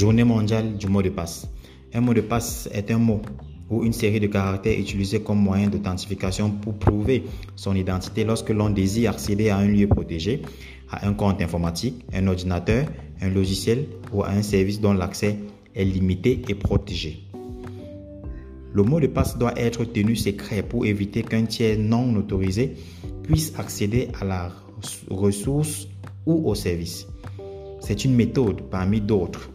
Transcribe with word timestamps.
Journée 0.00 0.24
mondiale 0.24 0.78
du 0.78 0.86
mot 0.86 1.02
de 1.02 1.10
passe. 1.10 1.46
Un 1.92 2.00
mot 2.00 2.14
de 2.14 2.22
passe 2.22 2.70
est 2.72 2.90
un 2.90 2.96
mot 2.96 3.20
ou 3.68 3.84
une 3.84 3.92
série 3.92 4.18
de 4.18 4.28
caractères 4.28 4.80
utilisés 4.80 5.20
comme 5.20 5.40
moyen 5.40 5.68
d'authentification 5.68 6.48
pour 6.52 6.78
prouver 6.78 7.24
son 7.54 7.76
identité 7.76 8.24
lorsque 8.24 8.48
l'on 8.48 8.70
désire 8.70 9.10
accéder 9.10 9.50
à 9.50 9.58
un 9.58 9.66
lieu 9.66 9.86
protégé, 9.86 10.40
à 10.90 11.06
un 11.06 11.12
compte 11.12 11.42
informatique, 11.42 12.02
un 12.14 12.28
ordinateur, 12.28 12.86
un 13.20 13.28
logiciel 13.28 13.88
ou 14.10 14.22
à 14.22 14.30
un 14.30 14.40
service 14.40 14.80
dont 14.80 14.94
l'accès 14.94 15.36
est 15.74 15.84
limité 15.84 16.40
et 16.48 16.54
protégé. 16.54 17.22
Le 18.72 18.82
mot 18.82 19.00
de 19.00 19.06
passe 19.06 19.36
doit 19.36 19.52
être 19.58 19.84
tenu 19.84 20.16
secret 20.16 20.62
pour 20.62 20.86
éviter 20.86 21.22
qu'un 21.22 21.44
tiers 21.44 21.78
non 21.78 22.16
autorisé 22.16 22.72
puisse 23.22 23.52
accéder 23.58 24.08
à 24.18 24.24
la 24.24 24.50
ressource 25.10 25.88
ou 26.24 26.48
au 26.48 26.54
service. 26.54 27.06
C'est 27.80 28.06
une 28.06 28.14
méthode 28.14 28.62
parmi 28.70 29.02
d'autres 29.02 29.50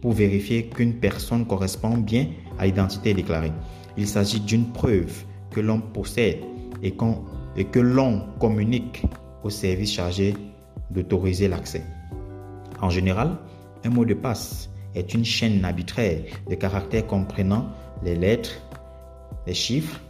pour 0.00 0.12
vérifier 0.12 0.66
qu'une 0.66 0.94
personne 0.94 1.46
correspond 1.46 1.96
bien 1.96 2.26
à 2.58 2.66
l'identité 2.66 3.14
déclarée. 3.14 3.52
Il 3.96 4.06
s'agit 4.06 4.40
d'une 4.40 4.66
preuve 4.66 5.24
que 5.50 5.60
l'on 5.60 5.80
possède 5.80 6.38
et, 6.82 6.94
et 7.56 7.64
que 7.64 7.78
l'on 7.80 8.22
communique 8.38 9.02
au 9.42 9.50
service 9.50 9.92
chargé 9.92 10.34
d'autoriser 10.90 11.48
l'accès. 11.48 11.82
En 12.80 12.90
général, 12.90 13.36
un 13.84 13.90
mot 13.90 14.04
de 14.04 14.14
passe 14.14 14.70
est 14.94 15.14
une 15.14 15.24
chaîne 15.24 15.64
arbitraire 15.64 16.22
de 16.48 16.54
caractères 16.54 17.06
comprenant 17.06 17.68
les 18.02 18.14
lettres, 18.14 18.60
les 19.46 19.54
chiffres 19.54 20.00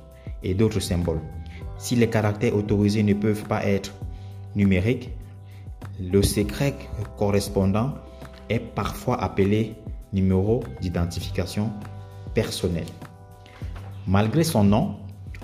et 0.42 0.54
d'autres 0.54 0.80
symboles. 0.80 1.20
Si 1.78 1.96
les 1.96 2.08
caractères 2.08 2.56
autorisés 2.56 3.02
ne 3.02 3.14
peuvent 3.14 3.44
pas 3.44 3.64
être 3.64 3.94
numériques, 4.54 5.10
le 6.00 6.22
secret 6.22 6.74
correspondant 7.16 7.94
est 8.48 8.60
parfois 8.60 9.20
appelé 9.22 9.74
numéro 10.12 10.62
d'identification 10.80 11.70
personnel. 12.34 12.86
Malgré 14.06 14.44
son 14.44 14.64
nom, 14.64 14.96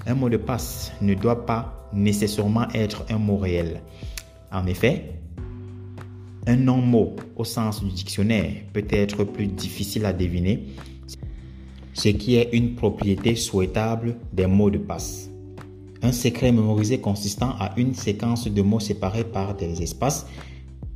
un 0.07 0.15
mot 0.15 0.29
de 0.29 0.37
passe 0.37 0.93
ne 1.01 1.15
doit 1.15 1.47
pas 1.47 1.89
nécessairement 1.93 2.69
être 2.75 3.05
un 3.11 3.19
mot 3.19 3.37
réel. 3.37 3.81
En 4.53 4.67
effet, 4.67 5.13
un 6.47 6.57
non-mot 6.57 7.17
au 7.37 7.45
sens 7.45 7.83
du 7.83 7.91
dictionnaire 7.91 8.53
peut 8.73 8.85
être 8.91 9.25
plus 9.25 9.47
difficile 9.47 10.05
à 10.05 10.13
deviner, 10.13 10.67
ce 11.95 12.09
qui 12.09 12.37
est 12.37 12.51
une 12.53 12.75
propriété 12.75 13.35
souhaitable 13.37 14.17
des 14.33 14.47
mots 14.47 14.71
de 14.71 14.79
passe. 14.79 15.31
Un 16.03 16.13
secret 16.13 16.53
mémorisé 16.53 17.01
consistant 17.01 17.55
à 17.59 17.73
une 17.79 17.95
séquence 17.95 18.47
de 18.47 18.63
mots 18.63 18.81
séparés 18.81 19.25
par 19.25 19.55
des 19.55 19.83
espaces 19.83 20.27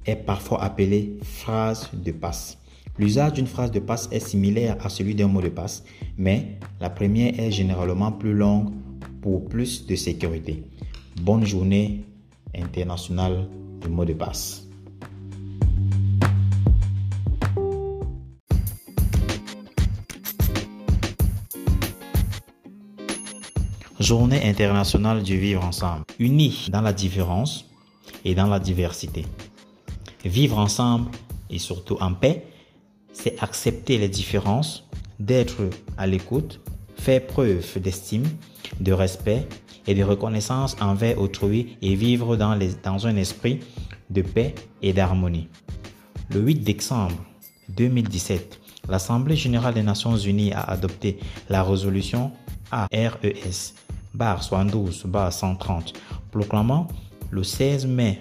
est 0.09 0.17
parfois 0.17 0.63
appelé 0.63 1.19
phrase 1.23 1.91
de 1.93 2.13
passe. 2.13 2.59
L'usage 2.99 3.35
d'une 3.35 3.47
phrase 3.47 3.71
de 3.71 3.79
passe 3.79 4.09
est 4.11 4.21
similaire 4.21 4.77
à 4.83 4.89
celui 4.89 5.15
d'un 5.15 5.29
mot 5.29 5.43
de 5.43 5.51
passe, 5.51 5.85
mais 6.17 6.59
la 6.81 6.91
première 6.91 7.39
est 7.39 7.53
généralement 7.53 8.11
plus 8.11 8.33
longue 8.33 8.73
pour 9.21 9.45
plus 9.45 9.87
de 9.87 9.95
sécurité. 9.95 10.65
Bonne 11.21 11.45
journée 11.45 12.05
internationale 12.57 13.47
du 13.83 13.89
mot 13.89 14.05
de 14.05 14.15
passe. 14.15 14.65
Journée 24.01 24.49
internationale 24.49 25.23
du 25.23 25.39
vivre 25.39 25.65
ensemble, 25.65 26.05
unis 26.19 26.69
dans 26.71 26.81
la 26.81 26.93
différence 26.93 27.69
et 28.25 28.35
dans 28.35 28.47
la 28.47 28.59
diversité. 28.59 29.27
Vivre 30.25 30.59
ensemble 30.59 31.11
et 31.51 31.59
surtout 31.59 31.97
en 32.01 32.13
paix, 32.13 32.47
c'est 33.13 33.43
accepter 33.43 33.99
les 33.99 34.09
différences, 34.09 34.89
d'être 35.19 35.69
à 35.97 36.07
l'écoute, 36.07 36.61
faire 36.97 37.27
preuve 37.27 37.81
d'estime, 37.81 38.25
de 38.81 38.93
respect 38.93 39.47
et 39.87 39.95
de 39.95 40.05
reconnaissance 40.05 40.77
envers 40.81 41.21
autrui 41.21 41.77
et 41.83 41.95
vivre 41.95 42.37
dans, 42.37 43.07
un 43.07 43.17
esprit 43.17 43.61
de 44.11 44.23
paix 44.23 44.55
et 44.83 44.93
d'harmonie. 44.93 45.49
Le 46.31 46.41
8 46.41 46.57
décembre 46.57 47.17
2017, 47.71 48.61
l'Assemblée 48.89 49.37
générale 49.37 49.75
des 49.75 49.83
Nations 49.83 50.17
unies 50.17 50.53
a 50.53 50.61
adopté 50.61 51.19
la 51.49 51.63
résolution 51.63 52.33
ARES 52.71 53.75
bar 54.15 54.43
72 54.43 55.05
bar 55.07 55.33
130 55.33 55.95
proclamant 56.31 56.89
le 57.31 57.43
16 57.43 57.87
mai 57.87 58.21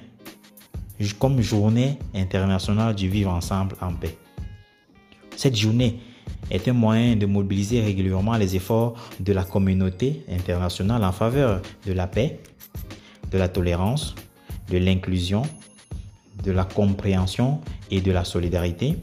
comme 1.19 1.41
journée 1.41 1.99
internationale 2.13 2.95
du 2.95 3.09
vivre 3.09 3.31
ensemble 3.31 3.75
en 3.81 3.93
paix. 3.93 4.17
Cette 5.35 5.55
journée 5.55 5.99
est 6.49 6.67
un 6.67 6.73
moyen 6.73 7.15
de 7.15 7.25
mobiliser 7.25 7.81
régulièrement 7.81 8.37
les 8.37 8.55
efforts 8.55 8.95
de 9.19 9.33
la 9.33 9.43
communauté 9.43 10.23
internationale 10.29 11.03
en 11.03 11.11
faveur 11.11 11.61
de 11.85 11.93
la 11.93 12.07
paix, 12.07 12.39
de 13.31 13.37
la 13.37 13.47
tolérance, 13.47 14.15
de 14.69 14.77
l'inclusion, 14.77 15.43
de 16.43 16.51
la 16.51 16.63
compréhension 16.63 17.61
et 17.91 18.01
de 18.01 18.11
la 18.11 18.23
solidarité, 18.23 18.97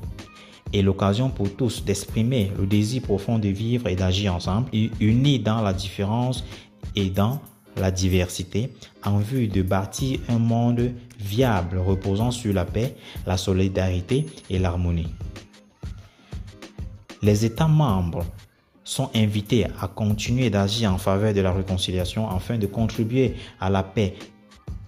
et 0.73 0.83
l'occasion 0.83 1.31
pour 1.31 1.55
tous 1.55 1.85
d'exprimer 1.85 2.51
le 2.59 2.67
désir 2.67 3.03
profond 3.03 3.39
de 3.39 3.49
vivre 3.49 3.87
et 3.89 3.95
d'agir 3.95 4.35
ensemble, 4.35 4.69
unis 5.01 5.39
dans 5.39 5.63
la 5.63 5.73
différence 5.73 6.45
et 6.97 7.11
dans 7.11 7.41
la 7.77 7.91
diversité 7.91 8.71
en 9.05 9.19
vue 9.19 9.49
de 9.49 9.63
bâtir 9.63 10.21
un 10.29 10.39
monde 10.39 10.93
viable 11.19 11.79
reposant 11.79 12.31
sur 12.31 12.53
la 12.53 12.65
paix, 12.65 12.95
la 13.27 13.37
solidarité 13.37 14.27
et 14.51 14.59
l'harmonie. 14.59 15.13
Les 17.23 17.45
États 17.45 17.69
membres 17.69 18.25
sont 18.85 19.11
invités 19.15 19.67
à 19.81 19.89
continuer 19.89 20.51
d'agir 20.51 20.93
en 20.93 20.99
faveur 20.99 21.33
de 21.33 21.41
la 21.41 21.53
réconciliation 21.53 22.29
afin 22.29 22.59
de 22.59 22.67
contribuer 22.67 23.35
à 23.59 23.71
la 23.71 23.83
paix 23.83 24.15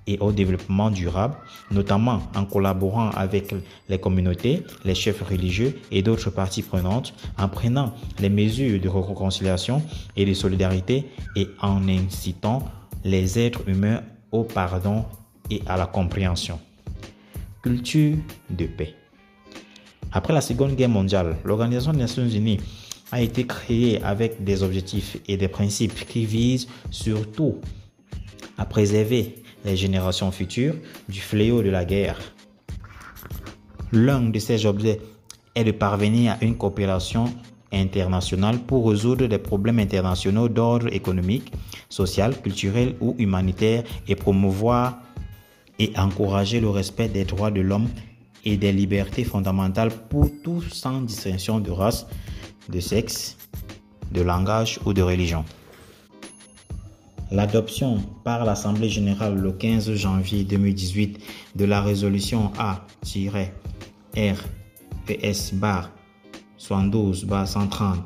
et 0.07 0.19
au 0.19 0.33
développement 0.33 0.91
durable, 0.91 1.37
notamment 1.71 2.23
en 2.35 2.45
collaborant 2.45 3.11
avec 3.11 3.55
les 3.89 3.99
communautés, 3.99 4.63
les 4.85 4.95
chefs 4.95 5.23
religieux 5.23 5.79
et 5.91 6.03
d'autres 6.03 6.31
parties 6.31 6.63
prenantes, 6.63 7.15
en 7.39 7.49
prenant 7.49 7.95
les 8.19 8.31
mesures 8.31 8.81
de 8.81 8.89
réconciliation 8.89 9.83
et 10.17 10.25
de 10.25 10.35
solidarité 10.35 11.07
et 11.35 11.49
en 11.61 11.89
incitant 11.89 12.63
les 13.05 13.39
êtres 13.39 13.69
humains 13.69 14.03
au 14.33 14.45
pardon 14.45 15.05
et 15.51 15.63
à 15.67 15.77
la 15.77 15.87
compréhension. 15.87 16.59
Culture 17.63 18.17
de 18.51 18.67
paix. 18.67 18.95
Après 20.13 20.33
la 20.33 20.41
Seconde 20.41 20.77
Guerre 20.77 20.89
mondiale, 20.89 21.37
l'Organisation 21.45 21.93
des 21.93 21.99
Nations 21.99 22.27
Unies 22.27 22.61
a 23.13 23.21
été 23.21 23.47
créée 23.47 24.03
avec 24.03 24.43
des 24.43 24.63
objectifs 24.63 25.19
et 25.29 25.37
des 25.37 25.49
principes 25.49 26.07
qui 26.07 26.27
visent 26.27 26.69
surtout 26.91 27.57
à 28.59 28.65
préserver 28.65 29.43
les 29.67 29.77
générations 29.77 30.31
futures 30.31 30.77
du 31.09 31.21
fléau 31.21 31.63
de 31.63 31.69
la 31.71 31.85
guerre. 31.85 32.19
L'un 33.93 34.21
de 34.31 34.39
ces 34.39 34.65
objets 34.65 35.01
est 35.55 35.65
de 35.65 35.73
parvenir 35.73 36.33
à 36.33 36.45
une 36.45 36.57
coopération 36.57 37.27
internationale 37.73 38.59
pour 38.61 38.89
résoudre 38.89 39.27
des 39.27 39.39
problèmes 39.39 39.81
internationaux 39.81 40.49
d'ordre 40.49 40.93
économique, 40.93 41.53
social, 41.89 42.41
culturel 42.41 42.95
ou 43.01 43.15
humanitaire 43.19 43.83
et 44.09 44.15
promouvoir 44.15 45.03
et 45.79 45.93
encourager 45.99 46.61
le 46.61 46.71
respect 46.71 47.09
des 47.09 47.25
droits 47.25 47.51
de 47.51 47.61
l'homme 47.61 47.89
et 48.45 48.57
des 48.57 48.73
libertés 48.73 49.25
fondamentales 49.25 49.91
pour 50.09 50.31
tous 50.43 50.63
sans 50.73 51.01
distinction 51.03 51.59
de 51.59 51.71
race, 51.71 52.07
de 52.69 52.81
sexe, 52.81 53.37
de 54.13 54.23
langage 54.23 54.79
ou 54.87 54.93
de 54.93 55.03
religion. 55.03 55.45
L'adoption 57.33 57.99
par 58.23 58.45
l'Assemblée 58.45 58.89
générale 58.89 59.37
le 59.37 59.51
15 59.53 59.95
janvier 59.95 60.45
2018 60.45 61.19
de 61.57 61.65
la 61.65 61.83
résolution 61.83 62.53
A-RPS 62.57 63.45
72 66.57 67.27
130 67.47 67.99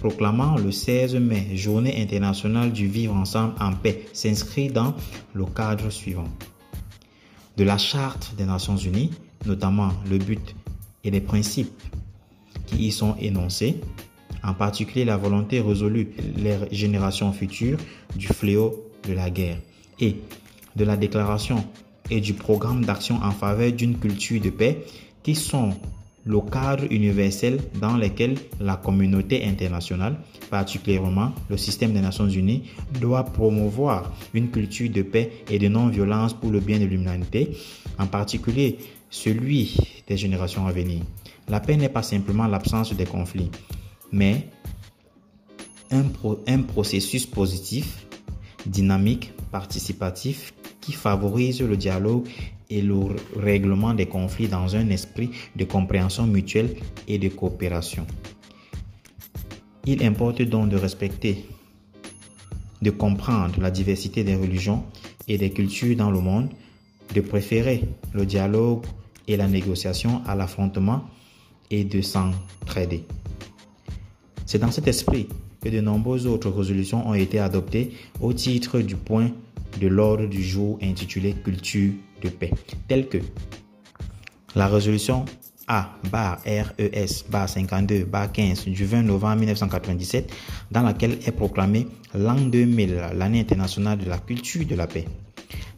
proclamant 0.00 0.56
le 0.56 0.72
16 0.72 1.16
mai 1.16 1.56
Journée 1.56 2.00
internationale 2.00 2.72
du 2.72 2.86
vivre 2.86 3.14
ensemble 3.14 3.54
en 3.60 3.74
paix 3.74 4.06
s'inscrit 4.12 4.68
dans 4.68 4.94
le 5.34 5.44
cadre 5.44 5.90
suivant. 5.90 6.28
De 7.56 7.64
la 7.64 7.76
Charte 7.76 8.34
des 8.38 8.44
Nations 8.44 8.76
Unies, 8.76 9.10
notamment 9.44 9.90
le 10.08 10.18
but 10.18 10.54
et 11.04 11.10
les 11.10 11.20
principes 11.20 11.82
qui 12.66 12.86
y 12.86 12.92
sont 12.92 13.14
énoncés, 13.20 13.80
en 14.42 14.54
particulier 14.54 15.04
la 15.04 15.16
volonté 15.16 15.60
résolue 15.60 16.10
les 16.36 16.56
générations 16.72 17.32
futures 17.32 17.78
du 18.16 18.28
fléau 18.28 18.84
de 19.06 19.12
la 19.12 19.30
guerre 19.30 19.58
et 20.00 20.16
de 20.76 20.84
la 20.84 20.96
déclaration 20.96 21.64
et 22.10 22.20
du 22.20 22.34
programme 22.34 22.84
d'action 22.84 23.16
en 23.22 23.30
faveur 23.30 23.72
d'une 23.72 23.98
culture 23.98 24.40
de 24.40 24.50
paix 24.50 24.84
qui 25.22 25.34
sont 25.34 25.74
le 26.24 26.40
cadre 26.40 26.84
universel 26.90 27.58
dans 27.80 27.96
lequel 27.96 28.36
la 28.60 28.76
communauté 28.76 29.44
internationale, 29.46 30.16
particulièrement 30.50 31.32
le 31.48 31.56
système 31.56 31.92
des 31.92 32.00
Nations 32.00 32.28
Unies, 32.28 32.64
doit 33.00 33.24
promouvoir 33.24 34.12
une 34.34 34.50
culture 34.50 34.90
de 34.90 35.02
paix 35.02 35.32
et 35.50 35.58
de 35.58 35.68
non-violence 35.68 36.34
pour 36.34 36.50
le 36.50 36.60
bien 36.60 36.78
de 36.78 36.84
l'humanité, 36.84 37.56
en 37.98 38.06
particulier 38.06 38.78
celui 39.08 39.74
des 40.06 40.18
générations 40.18 40.66
à 40.66 40.72
venir. 40.72 41.02
La 41.48 41.60
paix 41.60 41.76
n'est 41.76 41.88
pas 41.88 42.02
simplement 42.02 42.46
l'absence 42.46 42.92
des 42.92 43.06
conflits, 43.06 43.50
mais 44.12 44.48
un, 45.90 46.62
processus 46.62 47.26
positif, 47.26 48.06
dynamique, 48.66 49.32
participatif 49.50 50.52
qui 50.80 50.92
favorise 50.92 51.60
le 51.62 51.76
dialogue 51.76 52.28
et 52.70 52.82
le 52.82 52.96
règlement 53.36 53.94
des 53.94 54.06
conflits 54.06 54.48
dans 54.48 54.76
un 54.76 54.90
esprit 54.90 55.30
de 55.56 55.64
compréhension 55.64 56.26
mutuelle 56.26 56.76
et 57.06 57.18
de 57.18 57.28
coopération. 57.28 58.06
Il 59.86 60.04
importe 60.04 60.42
donc 60.42 60.68
de 60.68 60.76
respecter, 60.76 61.46
de 62.82 62.90
comprendre 62.90 63.58
la 63.60 63.70
diversité 63.70 64.22
des 64.22 64.34
religions 64.34 64.84
et 65.26 65.38
des 65.38 65.50
cultures 65.50 65.96
dans 65.96 66.10
le 66.10 66.20
monde, 66.20 66.50
de 67.14 67.20
préférer 67.22 67.84
le 68.12 68.26
dialogue 68.26 68.84
et 69.26 69.36
la 69.36 69.48
négociation 69.48 70.22
à 70.26 70.34
l'affrontement 70.34 71.04
et 71.70 71.84
de 71.84 72.02
s'entraider. 72.02 73.04
C'est 74.48 74.58
dans 74.58 74.70
cet 74.70 74.88
esprit 74.88 75.28
que 75.62 75.68
de 75.68 75.82
nombreuses 75.82 76.26
autres 76.26 76.48
résolutions 76.48 77.06
ont 77.06 77.12
été 77.12 77.38
adoptées 77.38 77.92
au 78.18 78.32
titre 78.32 78.80
du 78.80 78.96
point 78.96 79.30
de 79.78 79.86
l'ordre 79.88 80.24
du 80.24 80.42
jour 80.42 80.78
intitulé 80.82 81.34
Culture 81.34 81.92
de 82.22 82.30
paix, 82.30 82.52
telles 82.88 83.10
que 83.10 83.18
la 84.54 84.66
résolution 84.66 85.26
A 85.66 85.90
bar 86.10 86.40
RES 86.46 87.26
bar 87.28 87.46
52 87.46 88.06
bar 88.06 88.32
15 88.32 88.64
du 88.68 88.86
20 88.86 89.02
novembre 89.02 89.40
1997 89.40 90.32
dans 90.70 90.82
laquelle 90.82 91.18
est 91.26 91.32
proclamée 91.32 91.86
l'an 92.14 92.40
2000 92.40 93.10
l'année 93.16 93.40
internationale 93.40 93.98
de 93.98 94.08
la 94.08 94.16
culture 94.16 94.64
de 94.64 94.76
la 94.76 94.86
paix. 94.86 95.04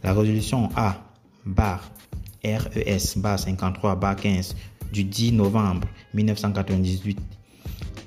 La 0.05 0.14
résolution 0.14 0.69
A 0.76 0.96
bar 1.44 1.90
RES 2.44 3.16
bar 3.16 3.37
53 3.37 3.96
bar 3.96 4.14
15 4.14 4.55
du 4.93 5.02
10 5.02 5.32
novembre 5.32 5.88
1998 6.14 7.19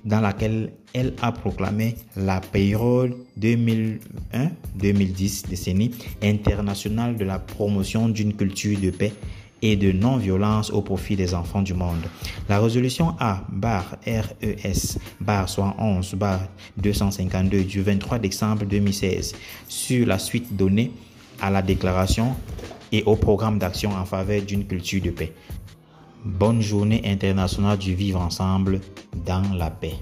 dans 0.06 0.22
laquelle 0.22 0.72
elle 0.94 1.14
a 1.22 1.32
proclamé 1.32 1.96
la 2.16 2.40
période 2.42 3.16
2001-2010, 3.40 5.50
décennie 5.50 5.92
internationale 6.22 7.18
de 7.18 7.26
la 7.26 7.40
promotion 7.40 8.10
d'une 8.10 8.34
culture 8.34 8.80
de 8.80 8.92
paix 8.92 9.14
et 9.62 9.76
de 9.78 9.94
non-violence 9.94 10.72
au 10.72 10.82
profit 10.82 11.16
des 11.16 11.34
enfants 11.34 11.62
du 11.62 11.74
monde. 11.74 12.04
La 12.50 12.60
résolution 12.60 13.16
A 13.20 13.46
bar 13.50 13.96
RES 14.06 14.98
bar 15.22 15.48
111 15.48 16.16
bar 16.16 16.42
252 16.78 17.64
du 17.64 17.82
23 17.82 18.20
décembre 18.20 18.66
2016 18.66 19.34
sur 19.70 20.06
la 20.06 20.20
suite 20.20 20.54
donnée 20.56 20.92
à 21.42 21.50
la 21.50 21.62
déclaration 21.62 22.36
et 22.92 23.04
au 23.06 23.16
programme 23.16 23.58
d'action 23.58 23.92
en 23.92 24.04
faveur 24.06 24.42
d'une 24.42 24.66
culture 24.66 25.02
de 25.02 25.12
paix. 25.12 25.32
Bonne 26.26 26.62
journée 26.62 27.02
internationale 27.06 27.78
du 27.78 27.94
vivre 27.96 28.22
ensemble 28.22 28.80
dans 29.26 29.44
la 29.54 29.70
paix. 29.70 29.96